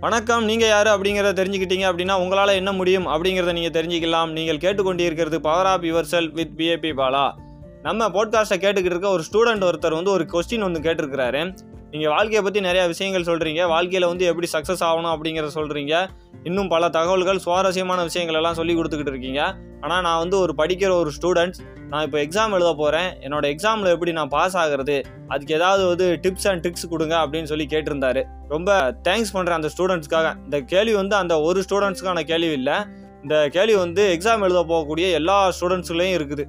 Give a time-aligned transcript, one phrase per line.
[0.00, 4.30] வணக்கம் நீங்கள் யார் அப்படிங்கிறத தெரிஞ்சுக்கிட்டீங்க அப்படின்னா உங்களால் என்ன முடியும் அப்படிங்கிறத நீங்கள் தெரிஞ்சுக்கலாம்.
[4.32, 7.32] நீங்கள் கேட்டுக்கொண்டிருக்கிறது power of yourself with PAB Bala
[7.82, 11.42] நம்ம போட்காஸ்ட்டை கேட்டுக்கிட்டு இருக்க ஒரு ஸ்டூடெண்ட் ஒருத்தர் வந்து ஒரு கொஸ்டின் வந்து கேட்டிருக்கிறாரு.
[11.92, 15.94] நீங்கள் வாழ்க்கையை பற்றி நிறையா விஷயங்கள் சொல்கிறீங்க வாழ்க்கையில் வந்து எப்படி சக்ஸஸ் ஆகணும் அப்படிங்கிறத சொல்கிறீங்க
[16.48, 19.40] இன்னும் பல தகவல்கள் சுவாரஸ்யமான விஷயங்கள் எல்லாம் சொல்லி கொடுத்துக்கிட்டு இருக்கீங்க.
[19.84, 21.60] ஆனால் நான் வந்து ஒரு படிக்கிற ஒரு ஸ்டூடெண்ட்ஸ்
[21.90, 24.96] நான் இப்போ எக்ஸாம் எழுத போகிறேன் என்னோடய எக்ஸாமில் எப்படி நான் பாஸ் ஆகிறது?
[25.32, 28.22] அதுக்கு ஏதாவது வந்து டிப்ஸ் அண்ட் ட்ரிக்ஸ் கொடுங்க அப்படின்னு சொல்லி கேட்டிருந்தாரு.
[28.54, 28.70] ரொம்ப
[29.08, 32.78] தேங்க்ஸ் பண்ணுறேன் அந்த ஸ்டூடெண்ட்ஸ்க்காக இந்த கேள்வி வந்து அந்த ஒரு ஸ்டூடெண்ட்ஸ்க்கான கேள்வி இல்லை.
[33.24, 36.44] இந்த கேள்வி வந்து எக்ஸாம் எழுத போகக்கூடிய எல்லா ஸ்டூடெண்ட்ஸ்லையும் இருக்குது.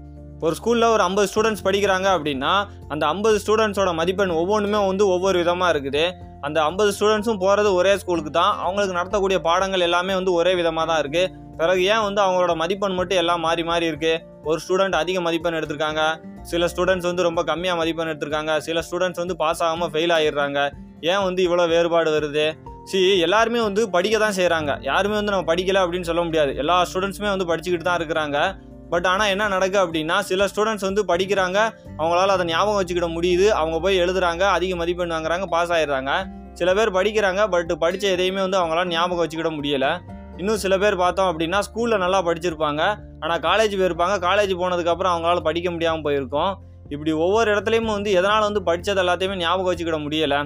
[0.45, 2.53] ஒரு ஸ்கூலில் ஒரு ஐம்பது ஸ்டூடெண்ட்ஸ் படிக்கிறாங்க அப்படின்னா
[2.93, 6.03] அந்த ஐம்பது ஸ்டூடெண்ட்ஸோட மதிப்பெண் ஒவ்வொன்றுமே வந்து ஒவ்வொரு விதமாக இருக்குது.
[6.47, 8.53] அந்த ஐம்பது ஸ்டூடெண்ட்ஸும் போகிறது ஒரே ஸ்கூலுக்கு தான்.
[8.65, 13.19] அவங்களுக்கு நடத்தக்கூடிய பாடங்கள் எல்லாமே வந்து ஒரே விதமாக தான் இருக்குது பிறகு ஏன் வந்து அவங்களோட மதிப்பெண் மட்டும்
[13.21, 16.03] எல்லாம் மாறி மாறி இருக்குது ஒரு ஸ்டூடெண்ட் அதிக மதிப்பெண் எடுத்திருக்காங்க.
[16.51, 18.53] சில ஸ்டூடெண்ட்ஸ் வந்து ரொம்ப கம்மியாக மதிப்பெண் எடுத்திருக்காங்க.
[18.67, 20.59] சில ஸ்டூடெண்ட்ஸ் வந்து பாஸ் ஆகாமல் ஃபெயில் ஆகிடுறாங்க
[21.11, 22.45] ஏன் வந்து இவ்வளோ வேறுபாடு வருது?
[22.89, 26.51] சி எல்லாருமே வந்து படிக்க தான் செய்கிறாங்க யாருமே வந்து நம்ம படிக்கலை அப்படின்னு சொல்ல முடியாது.
[26.61, 28.37] எல்லா ஸ்டூடெண்ட்ஸுமே வந்து படிச்சுக்கிட்டு தான் இருக்கிறாங்க.
[28.89, 31.57] பட் ஆனால் என்ன நடக்குது அப்படின்னா சில ஸ்டூடெண்ட்ஸ் வந்து படிக்கிறாங்க
[31.97, 33.47] அவங்களால அதை ஞாபகம் வச்சுக்கிட முடியுது.
[33.61, 36.13] அவங்க போய் எழுதுறாங்க அதிக மதிப்பெண் வாங்குறாங்க பாஸ் ஆயிடுறாங்க.
[36.53, 39.91] சில பேர் படிக்கிறாங்க பட் படித்த எதையுமே வந்து அவங்களால ஞாபகம் வச்சுக்கிட முடியலை.
[40.37, 42.81] இன்னும் சில பேர் பார்த்தோம் அப்படின்னா ஸ்கூலில் நல்லா படிச்சிருப்பாங்க.
[43.19, 46.51] ஆனால் காலேஜ் போயிருப்பாங்க காலேஜ் போனதுக்கப்புறம் அவங்களால படிக்க முடியாமல் போயிருக்கும்.
[46.89, 50.39] இப்படி ஒவ்வொரு இடத்துலையுமே வந்து எதனால் வந்து படித்தது எல்லாத்தையுமே ஞாபகம் வச்சுக்கிட முடியலை.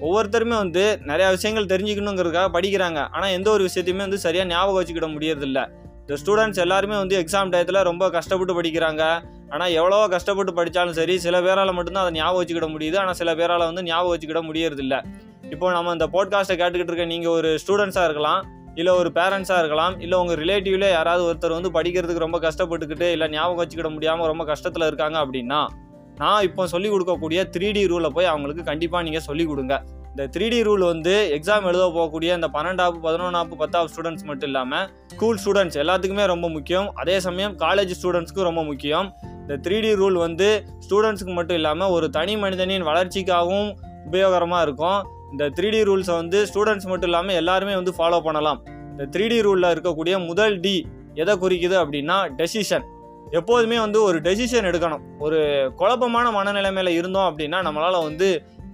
[0.00, 3.00] ஒவ்வொருத்தருமே வந்து நிறையா விஷயங்கள் தெரிஞ்சுக்கணுங்கிறதுக்காக படிக்கிறாங்க.
[3.10, 5.60] ஆனால் எந்த ஒரு விஷயத்தையுமே வந்து சரியாக ஞாபகம் வச்சுக்கிட முடியறதில்ல.
[6.04, 9.02] இந்த ஸ்டூடெண்ட்ஸ் எல்லாருமே வந்து எக்ஸாம் டயத்தில் ரொம்ப கஷ்டப்பட்டு படிக்கிறாங்க.
[9.54, 12.96] ஆனால் எவ்வளோ கஷ்டப்பட்டு படித்தாலும் சரி சில பேரால் மட்டும்தான் அதை ஞாபகம் வச்சுக்கிட முடியுது.
[13.02, 14.96] ஆனால் சில பேரால் வந்து ஞாபகம் வச்சுக்கிட முடியறதில்ல.
[15.54, 18.42] இப்போ நம்ம இந்த போட்காஸ்ட்டை கேட்டுக்கிட்டு இருக்க நீங்கள் ஒரு ஸ்டூடெண்ட்ஸாக இருக்கலாம்
[18.80, 23.60] இல்லை ஒரு பேரண்ட்ஸாக இருக்கலாம் இல்லை உங்கள் ரிலேட்டிவ்ல யாராவது ஒருத்தர் வந்து படிக்கிறதுக்கு ரொம்ப கஷ்டப்பட்டுக்கிட்டு இல்லை ஞாபகம்
[23.62, 25.60] வச்சுக்கிட முடியாமல் ரொம்ப கஷ்டத்தில் இருக்காங்க அப்படின்னா
[26.20, 29.76] நான் இப்போ சொல்லிக் கொடுக்கக்கூடிய த்ரீ டி ரூலை போய் அவங்களுக்கு கண்டிப்பாக நீங்கள் சொல்லிக் கொடுங்க.
[30.12, 34.84] இந்த த்ரீ டி ரூல் வந்து எக்ஸாம் எழுத போகக்கூடிய இந்த பன்னெண்டாப்பு பதினொன்னாப்பு பத்தாவது ஸ்டூடெண்ட்ஸ் மட்டும் இல்லாமல்
[35.12, 36.88] ஸ்கூல் ஸ்டூடெண்ட்ஸ் எல்லாத்துக்குமே ரொம்ப முக்கியம்.
[37.02, 39.08] அதே சமயம் காலேஜ் ஸ்டூடெண்ட்ஸ்க்கும் ரொம்ப முக்கியம்.
[39.42, 40.48] இந்த த்ரீ டி ரூல் வந்து
[40.86, 43.70] ஸ்டூடெண்ட்ஸுக்கு மட்டும் இல்லாமல் ஒரு தனி மனிதனின் வளர்ச்சிக்காகவும்
[44.08, 45.00] உபயோகரமாக இருக்கும்.
[45.32, 48.60] இந்த த்ரீ டி ரூல்ஸை வந்து ஸ்டூடெண்ட்ஸ் மட்டும் இல்லாமல் எல்லாருமே வந்து ஃபாலோ பண்ணலாம்.
[48.94, 50.76] இந்த த்ரீ டி ரூலில் இருக்கக்கூடிய முதல் டி
[51.22, 52.86] எதை குறிக்குது அப்படின்னா டெசிஷன்
[53.38, 55.04] எப்போதுமே வந்து ஒரு டெசிஷன் எடுக்கணும்.
[55.26, 55.38] ஒரு
[55.80, 58.28] குழப்பமான மனநிலைமையில் இருந்தோம் அப்படின்னா நம்மளால் வந்து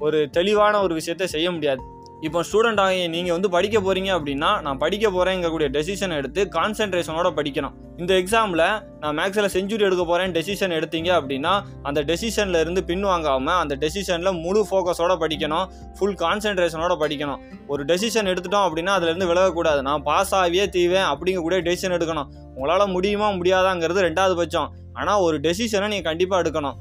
[0.07, 1.83] ஒரு தெளிவான ஒரு விஷயத்த செய்ய முடியாது.
[2.27, 7.75] இப்போ ஸ்டூடெண்ட் ஆகிய நீங்கள் வந்து படிக்க போகிறீங்க அப்படின்னா நான் படிக்க போகிறேங்கக்கூடிய டெசிஷன் எடுத்து கான்சென்ட்ரேஷனோட படிக்கணும்.
[8.03, 8.65] இந்த எக்ஸாமில்
[9.03, 11.53] நான் மேக்ஸில் செஞ்சுரி எடுக்க போகிறேன் டெசிஷன் எடுத்தீங்க அப்படின்னா
[11.89, 15.67] அந்த டெசிஷனில் இருந்து பின் வாங்காமல் அந்த டெசிஷனில் முழு ஃபோக்கஸோட படிக்கணும்.
[15.99, 17.41] ஃபுல் கான்சென்ட்ரேஷனோட படிக்கணும்.
[17.73, 19.83] ஒரு டெசிஷன் எடுத்துட்டோம் அப்படின்னா அதுலேருந்து விலகக்கூடாது.
[19.91, 22.29] நான் பாஸ் ஆகியே தீவேன் அப்படிங்கக்கூடிய டெசிஷன் எடுக்கணும்.
[22.57, 24.71] உங்களால் முடியுமா முடியாதாங்கிறது ரெண்டாவது பட்சம்.
[25.01, 26.77] ஆனால் ஒரு டெசிஷனை நீங்கள் கண்டிப்பாக எடுக்கணும்.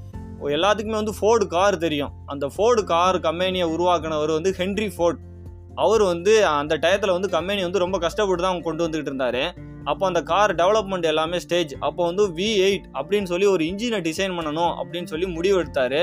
[0.56, 2.12] எல்லாத்துக்குமே வந்து ஃபோர்டு கார் தெரியும்.
[2.26, 5.22] அந்த ஃபோர்டு கார் கம்பெனியை உருவாக்குனவர் வந்து ஹென்ரி ஃபோர்ட்
[5.76, 9.42] அவர் வந்து அந்த டயத்தில் வந்து கம்பெனி வந்து ரொம்ப கஷ்டப்பட்டு தான் கொண்டு வந்துக்கிட்டு இருந்தார்.
[9.84, 14.34] அப்போ அந்த கார் டெவலப்மெண்ட் எல்லாமே ஸ்டேஜ் அப்போ வந்து வி எயிட் அப்படின்னு சொல்லி ஒரு இன்ஜினை டிசைன்
[14.38, 16.00] பண்ணணும் அப்படின்னு சொல்லி முடிவு எடுத்தார்.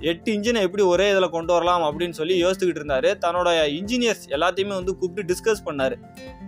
[0.00, 3.08] எட்டு இன்ஜினை எப்படி ஒரே இதில் கொண்டு வரலாம் அப்படின்னு சொல்லி யோசிச்சுக்கிட்டு இருந்தார்.
[3.24, 3.48] தன்னோட
[3.78, 5.94] இன்ஜினியர்ஸ் எல்லாத்தையுமே வந்து கூப்பிட்டு டிஸ்கஸ் பண்ணார்.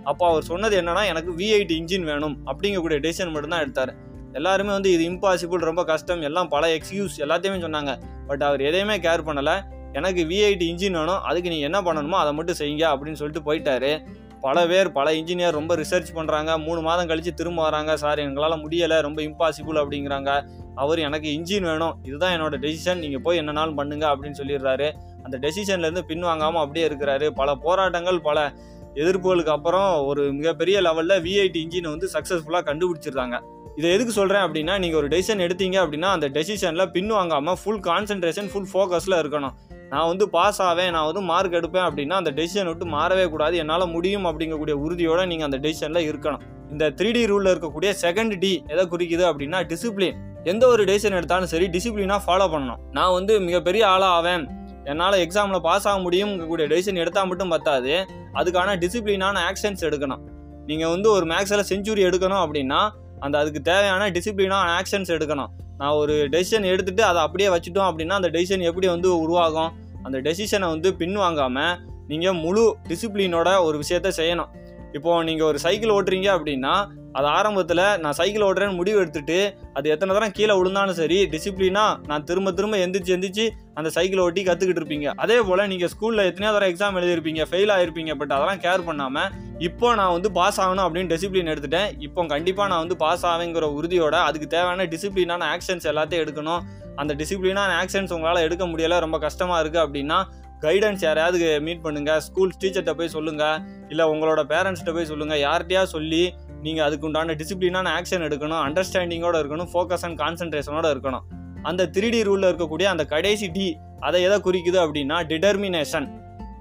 [0.04, 2.36] அப்போ அவர் சொன்னது என்னன்னா எனக்கு வி எயிட் இன்ஜின் வேணும்.
[2.46, 3.94] அப்படிங்கக்கூடிய டெசிஷன் மட்டும்தான் எடுத்தார்.
[4.34, 7.98] எல்லாருமே வந்து இது இம்பாசிபிள் ரொம்ப கஷ்டம் எல்லாம் பல எக்ஸ்கியூஸ் எல்லாத்தையுமே சொன்னாங்க.
[8.26, 9.56] பட் அவர் எதையுமே கேர் பண்ணலை.
[9.92, 14.06] எனக்கு விஐடி இன்ஜின் வேணும் அதுக்கு நீங்கள் என்ன பண்ணணுமோ அதை மட்டும் செய்யுங்க அப்படின்னு சொல்லிட்டு போயிட்டாரு.
[14.40, 17.96] பல பேர் பல இன்ஜினியர் ரொம்ப ரிசர்ச் பண்ணுறாங்க மூணு மாதம் கழித்து திரும்ப வராங்க.
[17.96, 20.44] சார் எங்களால் முடியலை ரொம்ப இம்பாசிபிள் அப்படிங்கிறாங்க.
[20.74, 21.94] அவர் எனக்கு இன்ஜின் வேணும்.
[22.02, 24.90] இதுதான் என்னோட டெசிஷன் நீங்கள் போய் என்னனாலும் பண்ணுங்க அப்படின்னு சொல்லிடுறாரு.
[25.22, 27.26] அந்த டெசிஷன்லேருந்து பின்வாங்காமல் அப்படியே இருக்கிறாரு.
[27.30, 28.52] பல போராட்டங்கள் பல
[28.94, 33.36] எதிர்ப்புகளுக்கு அப்புறம் ஒரு மிகப்பெரிய லெவலில் விஐடி இன்ஜினை வந்து சக்ஸஸ்ஃபுல்லாக கண்டுபிடிச்சிருக்காங்க
[33.78, 38.48] இதை எதுக்கு சொல்கிறேன் அப்படின்னா நீங்கள் ஒரு டெசிஷன் எடுத்தீங்க அப்படின்னா அந்த டெசிஷனில் பின் வாங்காமல் ஃபுல் கான்சென்ட்ரேஷன்
[38.52, 39.54] ஃபுல் ஃபோக்கஸில் இருக்கணும்.
[39.92, 43.54] நான் வந்து பாஸ் ஆவேன் நான் வந்து மார்க் எடுப்பேன் அப்படின்னா அந்த டெசிஷன் விட்டு மாறவே கூடாது.
[43.62, 46.42] என்னால் முடியும் அப்படிங்கக்கூடிய உறுதியோடு நீங்கள் அந்த டெசிஷனில் இருக்கணும்.
[46.72, 50.16] இந்த த்ரீ டி ரூலில் இருக்கக்கூடிய செகண்ட் டி எதை குறிக்குது அப்படின்னா டிசிப்ளின்
[50.52, 52.80] எந்த ஒரு டெசிஷன் எடுத்தாலும் சரி டிசிப்ளினாக ஃபாலோ பண்ணணும்.
[52.98, 54.44] நான் வந்து மிகப்பெரிய ஆளாக ஆவேன்.
[54.92, 57.94] என்னால் எக்ஸாமில் பாஸ் ஆக முடியும்ங்கக்கூடிய டெசிஷன் எடுத்தால் மட்டும் பத்தாது.
[58.40, 60.22] அதுக்கான டிசிப்ளினான ஆக்ஷன்ஸ் எடுக்கணும்.
[60.70, 62.80] நீங்கள் வந்து ஒரு மேக்ஸில் செஞ்சுரி எடுக்கணும் அப்படின்னா
[63.20, 65.50] அந்த அதுக்கு தேவையான டிசிப்ளினாக ஆக்ஷன்ஸ் எடுக்கணும்.
[65.78, 69.72] நான் ஒரு டெசிஷன் எடுத்துகிட்டு அதை அப்படியே வச்சுட்டோம் அப்படின்னா அந்த டெசிஷன் எப்படி வந்து உருவாகும்?
[70.02, 71.74] அந்த டெசிஷனை வந்து பின் வாங்காமல்
[72.06, 74.50] நீங்கள் முழு டிசிப்ளினோட ஒரு விஷயத்த செய்யணும்.
[74.92, 76.74] இப்போது நீங்கள் ஒரு சைக்கிள் ஓட்டுறீங்க அப்படின்னா
[77.16, 79.38] அது ஆரம்பத்தில் நான் சைக்கிள் ஓட்டுறேன்னு முடிவு எடுத்துட்டு
[79.76, 83.46] அது எத்தனை தரம் கீழே விழுந்தாலும் சரி டிசிப்ளினாக நான் திரும்ப திரும்ப எந்திரிச்சு எந்திரிச்சு
[83.78, 85.08] அந்த சைக்கிள் ஓட்டி கற்றுக்கிட்டு இருப்பீங்க.
[85.22, 89.30] அதே போல் நீங்கள் ஸ்கூலில் எத்தனையோ தரம் எக்ஸாம் எழுதிருப்பீங்க ஃபெயில் ஆகிருப்பீங்க பட் அதெல்லாம் கேர் பண்ணாமல்
[89.68, 91.88] இப்போ நான் வந்து பாஸ் ஆகணும் அப்படின்னு டிசிப்ளின் எடுத்துட்டேன்.
[92.06, 96.62] இப்போ கண்டிப்பாக நான் வந்து பாஸ் ஆவேங்கிற உறுதியோட அதுக்கு தேவையான டிசிப்ளினான ஆக்ஷன்ஸ் எல்லாத்தையும் எடுக்கணும்.
[97.02, 100.18] அந்த டிசிப்ளினான ஆக்ஷன்ஸ் உங்களால் எடுக்க முடியலை ரொம்ப கஷ்டமாக இருக்குது அப்படின்னா
[100.64, 103.58] கைடன்ஸ் யாரையாவது மீட் பண்ணுங்கள் ஸ்கூல் டீச்சர்கிட்ட போய் சொல்லுங்கள்
[103.92, 106.22] இல்லை உங்களோட பேரண்ட்ஸ்கிட்ட போய் சொல்லுங்கள் யார்கிட்டயா சொல்லி
[106.64, 111.24] நீங்கள் அதுக்கு உண்டான டிசிப்ளினான ஆக்ஷன் எடுக்கணும் அண்டர்ஸ்டாண்டிங்கோட இருக்கணும் ஃபோக்கஸ் அண்ட் கான்சன்ட்ரேஷனோட இருக்கணும்.
[111.68, 113.66] அந்த த்ரீ டி ரூலில் இருக்கக்கூடிய அந்த கடைசி டி
[114.06, 116.06] அதை எதை குறிக்குது அப்படின்னா டிடர்மினேஷன்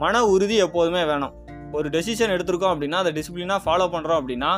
[0.03, 1.33] மன உறுதி எப்போதுமே வேணும்.
[1.77, 4.51] ஒரு டெசிஷன் எடுத்திருக்கோம் அப்படின்னா அதை டிசிப்ளினாக ஃபாலோ பண்ணுறோம் அப்படின்னா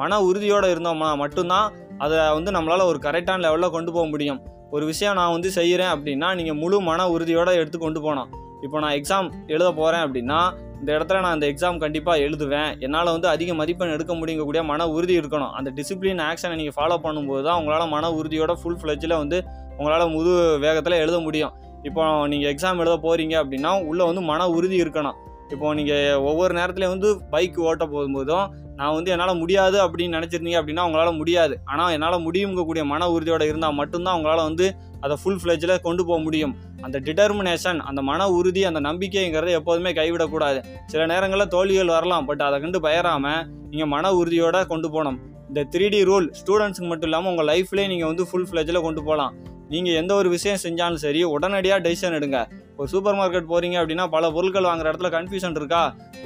[0.00, 1.66] மன உறுதியோடு இருந்தோம்னா மட்டும்தான்
[2.04, 4.40] அதை வந்து நம்மளால் ஒரு கரெக்டான லெவலில் கொண்டு போக முடியும்.
[4.74, 8.30] ஒரு விஷயம் நான் வந்து செய்கிறேன் அப்படின்னா நீங்கள் முழு மன உறுதியோடு எடுத்து கொண்டு போகணும்.
[8.64, 10.40] இப்போ நான் எக்ஸாம் எழுத போகிறேன் அப்படின்னா
[10.80, 12.70] இந்த இடத்துல நான் அந்த எக்ஸாம் கண்டிப்பாக எழுதுவேன்.
[12.86, 15.52] என்னால் வந்து அதிக மதிப்பெண் எடுக்க முடியக்கூடிய மன உறுதி இருக்கணும்.
[15.58, 19.38] அந்த டிசிப்ளின் ஆக்ஷனை நீங்கள் ஃபாலோ பண்ணும்போது தான் உங்களால் மன உறுதியோட ஃபுல் ஃப்ளெஜில் வந்து
[19.78, 20.32] உங்களால் முது
[20.64, 21.54] வேகத்தில் எழுத முடியும்.
[21.88, 22.02] இப்போ
[22.32, 25.16] நீங்கள் எக்ஸாம் எழுத போகிறீங்க அப்படின்னா உள்ளே வந்து மன உறுதி இருக்கணும்.
[25.54, 28.46] இப்போ நீங்கள் ஒவ்வொரு நேரத்துலையும் வந்து பைக் ஓட்ட போகும்போதும்
[28.78, 31.54] நான் வந்து என்னால் முடியாது அப்படின்னு நினச்சிருந்தீங்க அப்படின்னா உங்களால் முடியாது.
[31.72, 34.66] ஆனால் என்னால் முடியுங்கக்கூடிய மன உறுதியோடு இருந்தால் மட்டும்தான் உங்களால் வந்து
[35.04, 36.52] அதை ஃபுல் ஃப்ளெஜில் கொண்டு போக முடியும்.
[36.86, 40.60] அந்த டிட்டர்மினேஷன் அந்த மன உறுதி அந்த நம்பிக்கைங்கிறத எப்போதுமே கைவிடக்கூடாது.
[40.92, 45.18] சில நேரங்களில் தோல்விகள் வரலாம் பட் அதை கண்டு பயராமல் நீங்கள் மன உறுதியோடு கொண்டு போகணும்.
[45.50, 49.34] இந்த த்ரீ டி ரூல் ஸ்டூடெண்ட்ஸுக்கு மட்டும் இல்லாமல் உங்கள் லைஃப்லேயே நீங்கள் வந்து ஃபுல் ஃப்ளெஜில் கொண்டு போகலாம்.
[49.72, 52.40] நீங்கள் எந்த ஒரு விஷயம் செஞ்சாலும் சரி உடனடியாக டெசிஷன் எடுங்க.
[52.80, 55.80] ஒரு சூப்பர் மார்க்கெட் போகிறீங்க அப்படின்னா பல பொருட்கள் வாங்குற இடத்துல கன்ஃபியூஷன் இருக்கா?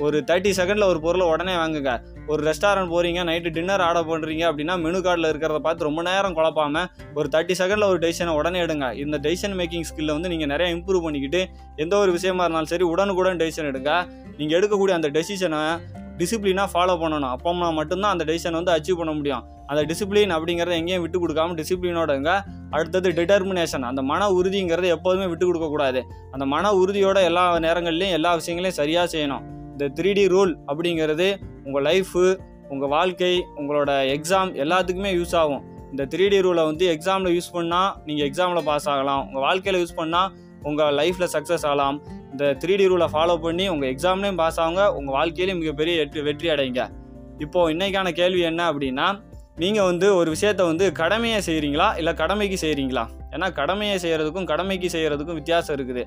[0.04, 1.92] ஒரு தேர்ட்டி செகண்டில் ஒரு பொருளை உடனே வாங்குங்க.
[2.30, 6.82] ஒரு ரெஸ்டாரண்ட் போகிறீங்க நைட்டு டின்னர் ஆர்டர் பண்ணுறீங்க அப்படின்னா மெனு கார்டில் இருக்கிறத பார்த்து ரொம்ப நேரம் குழப்பாம
[7.18, 8.86] ஒரு தேர்ட்டி செகண்டில் ஒரு டெசிஷனை உடனே எடுங்க.
[9.04, 11.40] இந்த டெசிஷன் மேக்கிங் ஸ்கில்லை வந்து நீங்கள் நிறைய இம்ப்ரூவ் பண்ணிக்கிட்டு
[11.84, 13.92] எந்த ஒரு விஷயமா இருந்தாலும் சரி உடனுக்குடன் டெசிஷன் எடுங்க.
[14.40, 15.62] நீங்கள் எடுக்கக்கூடிய அந்த டெசிஷனை
[16.20, 17.32] டிசிப்ளினாக ஃபாலோ பண்ணணும்.
[17.36, 19.44] அப்போம்னா மட்டும்தான் அந்த டெசிஷன் வந்து அச்சீவ் பண்ண முடியும்.
[19.70, 22.30] அந்த டிசிப்ளின் அப்படிங்கிறத எங்கேயும் விட்டு கொடுக்காம டிசிப்ளினோடங்க
[22.76, 26.02] அடுத்தது டிட்டர்மினேஷன் அந்த மன உறுதிங்கிறத எப்போதுமே விட்டு கொடுக்கக்கூடாது
[26.34, 29.44] அந்த மன உறுதியோட எல்லா நேரங்கள்லையும் எல்லா விஷயங்களையும் சரியாக செய்யணும்.
[29.80, 31.26] இந்த த்ரீ டி ரூல் அப்படிங்கிறது
[31.66, 32.22] உங்கள் லைஃபு
[32.72, 33.30] உங்கள் வாழ்க்கை
[33.60, 35.62] உங்களோட எக்ஸாம் எல்லாத்துக்குமே யூஸ் ஆகும்.
[35.92, 39.22] இந்த த்ரீ டி ரூலை வந்து எக்ஸாமில் யூஸ் பண்ணால் நீங்கள் எக்ஸாமில் பாஸ் ஆகலாம்.
[39.28, 40.28] உங்கள் வாழ்க்கையில் யூஸ் பண்ணால்
[40.70, 41.98] உங்கள் லைஃப்பில் சக்ஸஸ் ஆகலாம்.
[42.32, 44.84] இந்த த்ரீ டி ரூலை ஃபாலோ பண்ணி உங்கள் எக்ஸாம்லேயும் பாஸ் ஆகுங்க.
[44.98, 46.84] உங்கள் வாழ்க்கையிலையும் மிகப்பெரிய வெற்றி வெற்றி அடைங்க.
[47.46, 49.08] இப்போது இன்றைக்கான கேள்வி என்ன அப்படின்னா
[49.56, 53.02] நீங்கள் வந்து ஒரு விஷயத்த வந்து கடமையை செய்கிறீங்களா இல்லை கடமைக்கு செய்கிறீங்களா
[53.34, 56.02] ஏன்னா கடமையை செய்கிறதுக்கும் கடமைக்கு செய்கிறதுக்கும் வித்தியாசம் இருக்குது.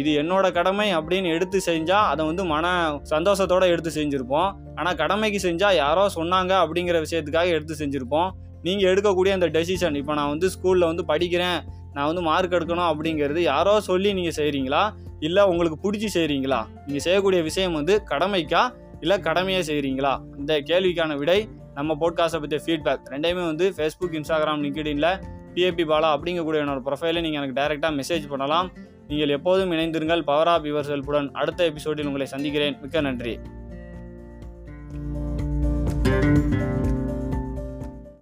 [0.00, 2.66] இது என்னோட கடமை அப்படின்னு எடுத்து செஞ்சால் அதை வந்து மன
[3.12, 4.50] சந்தோஷத்தோடு எடுத்து செஞ்சுருப்போம்.
[4.78, 8.28] ஆனால் கடமைக்கு செஞ்சால் யாரோ சொன்னாங்க அப்படிங்கிற விஷயத்துக்காக எடுத்து செஞ்சுருப்போம்.
[8.62, 11.58] நீங்கள் எடுக்கக்கூடிய அந்த டெசிஷன் இப்போ நான் வந்து ஸ்கூலில் வந்து படிக்கிறேன்
[11.94, 14.82] நான் வந்து மார்க் எடுக்கணும் அப்படிங்கிறது யாரோ சொல்லி நீங்கள் செய்கிறீங்களா
[15.20, 18.62] இல்லை உங்களுக்கு பிடிச்சி செய்கிறீங்களா நீங்கள் செய்யக்கூடிய விஷயம் வந்து கடமைக்கா?
[19.00, 21.38] இல்லை கடமையாக செய்கிறீங்களா இந்த கேள்விக்கான விடை
[21.78, 25.20] நம்ம போட்காஸ்ட்டை பற்றிய ஃபீட்பேக் ரெண்டையுமே வந்து ஃபேஸ்புக் இன்ஸ்டாகிராம் லிங்க்டின்ல
[25.54, 28.72] பிஏபி பாலா அப்படிங்கக்கூடிய என்னோட ப்ரொஃபைலை நீங்கள் எனக்கு டைரெக்டாக மெசேஜ் பண்ணலாம்.
[29.08, 30.22] நீங்கள் எப்போதும் இணைந்திருங்கள்.
[30.22, 32.76] பவர் ஆஃப் யுவர் செல்புடன் அடுத்த எபிசோடில் உங்களை சந்திக்கிறேன்.
[32.80, 33.38] மிக்க நன்றி.